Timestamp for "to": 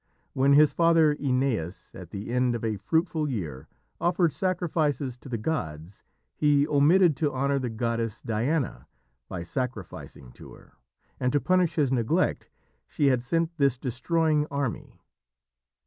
5.17-5.29, 7.17-7.31, 10.31-10.53, 11.33-11.39